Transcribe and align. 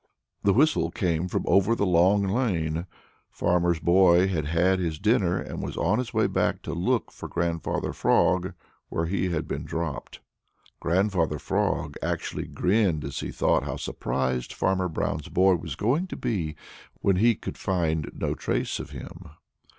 The 0.41 0.53
whistle 0.53 0.89
came 0.89 1.27
from 1.27 1.43
over 1.45 1.73
in 1.73 1.77
the 1.77 1.85
Long 1.85 2.23
Lane. 2.23 2.87
Farmer 3.29 3.69
Brown's 3.69 3.79
boy 3.81 4.27
had 4.29 4.45
had 4.45 4.79
his 4.79 4.97
dinner 4.97 5.37
and 5.39 5.61
was 5.61 5.77
on 5.77 5.99
his 5.99 6.11
way 6.11 6.25
back 6.25 6.63
to 6.63 6.73
look 6.73 7.11
for 7.11 7.29
Grandfather 7.29 7.93
Frog 7.93 8.55
where 8.89 9.05
he 9.05 9.29
had 9.29 9.47
been 9.47 9.63
dropped. 9.63 10.19
Grandfather 10.79 11.37
Frog 11.37 11.97
actually 12.01 12.47
grinned 12.47 13.05
as 13.05 13.19
he 13.19 13.29
thought 13.29 13.61
how 13.61 13.75
surprised 13.75 14.53
Farmer 14.53 14.89
Brown's 14.89 15.27
boy 15.29 15.53
was 15.53 15.75
going 15.75 16.07
to 16.07 16.15
be 16.15 16.55
when 17.01 17.17
he 17.17 17.35
could 17.35 17.55
find 17.59 18.09
no 18.11 18.33
trace 18.33 18.79
of 18.79 18.89
him. 18.89 19.29